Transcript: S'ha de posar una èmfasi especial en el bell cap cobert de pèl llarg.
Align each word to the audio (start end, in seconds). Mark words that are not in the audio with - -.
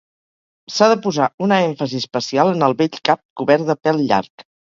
S'ha 0.75 0.85
de 0.91 0.95
posar 1.03 1.27
una 1.47 1.59
èmfasi 1.65 1.99
especial 2.05 2.51
en 2.55 2.67
el 2.69 2.75
bell 2.81 2.99
cap 3.11 3.23
cobert 3.43 3.71
de 3.71 3.79
pèl 3.85 4.05
llarg. 4.09 4.47